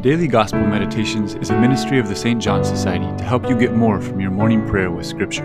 [0.00, 2.40] Daily Gospel Meditations is a ministry of the St.
[2.40, 5.42] John Society to help you get more from your morning prayer with Scripture.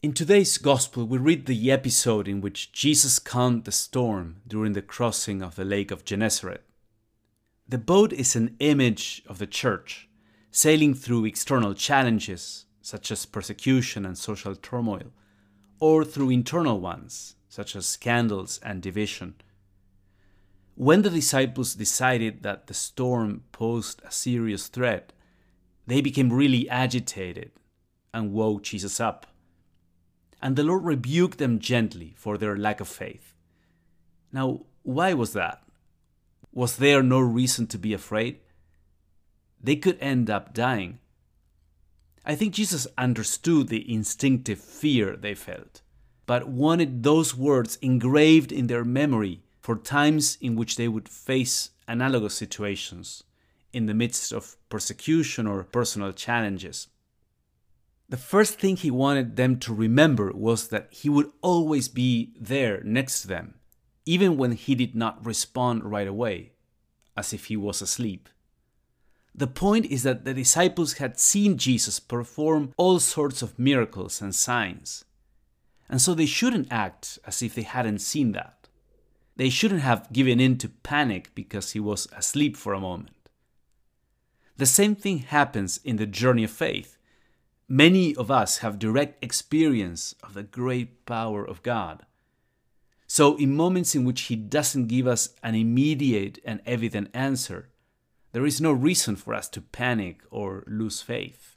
[0.00, 4.80] In today's Gospel, we read the episode in which Jesus calmed the storm during the
[4.80, 6.62] crossing of the Lake of Gennesaret.
[7.68, 10.08] The boat is an image of the church,
[10.52, 15.10] sailing through external challenges such as persecution and social turmoil,
[15.80, 19.34] or through internal ones such as scandals and division.
[20.76, 25.12] When the disciples decided that the storm posed a serious threat,
[25.86, 27.52] they became really agitated
[28.12, 29.26] and woke Jesus up.
[30.42, 33.34] And the Lord rebuked them gently for their lack of faith.
[34.32, 35.62] Now, why was that?
[36.52, 38.40] Was there no reason to be afraid?
[39.60, 40.98] They could end up dying.
[42.24, 45.82] I think Jesus understood the instinctive fear they felt,
[46.26, 51.70] but wanted those words engraved in their memory for times in which they would face
[51.88, 53.24] analogous situations
[53.72, 56.88] in the midst of persecution or personal challenges.
[58.10, 62.82] The first thing he wanted them to remember was that he would always be there
[62.84, 63.54] next to them,
[64.04, 66.52] even when he did not respond right away,
[67.16, 68.28] as if he was asleep.
[69.34, 74.34] The point is that the disciples had seen Jesus perform all sorts of miracles and
[74.34, 75.06] signs,
[75.88, 78.53] and so they shouldn't act as if they hadn't seen that.
[79.36, 83.10] They shouldn't have given in to panic because he was asleep for a moment.
[84.56, 86.96] The same thing happens in the journey of faith.
[87.68, 92.06] Many of us have direct experience of the great power of God.
[93.06, 97.70] So, in moments in which He doesn't give us an immediate and evident answer,
[98.32, 101.56] there is no reason for us to panic or lose faith.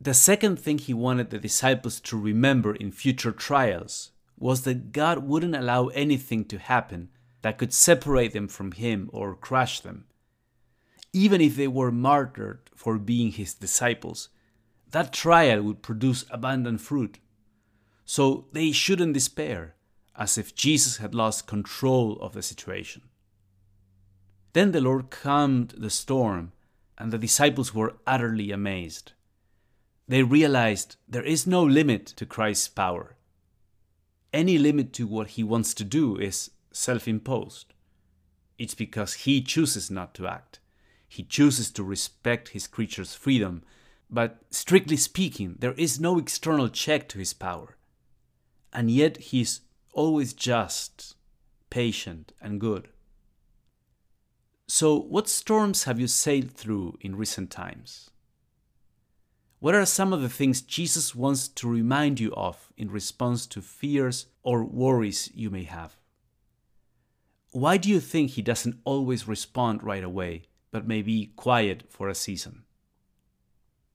[0.00, 4.11] The second thing He wanted the disciples to remember in future trials
[4.42, 7.10] was that God wouldn't allow anything to happen
[7.42, 10.06] that could separate them from Him or crush them.
[11.12, 14.30] Even if they were martyred for being His disciples,
[14.90, 17.20] that trial would produce abundant fruit.
[18.04, 19.76] So they shouldn't despair,
[20.16, 23.02] as if Jesus had lost control of the situation.
[24.54, 26.50] Then the Lord calmed the storm,
[26.98, 29.12] and the disciples were utterly amazed.
[30.08, 33.16] They realized there is no limit to Christ's power
[34.32, 37.74] any limit to what he wants to do is self imposed.
[38.58, 40.60] It's because he chooses not to act.
[41.08, 43.62] He chooses to respect his creature's freedom,
[44.08, 47.76] but strictly speaking, there is no external check to his power.
[48.72, 49.60] And yet he is
[49.92, 51.16] always just,
[51.70, 52.88] patient, and good.
[54.66, 58.10] So, what storms have you sailed through in recent times?
[59.62, 63.62] What are some of the things Jesus wants to remind you of in response to
[63.62, 65.94] fears or worries you may have?
[67.52, 72.08] Why do you think he doesn't always respond right away, but may be quiet for
[72.08, 72.64] a season?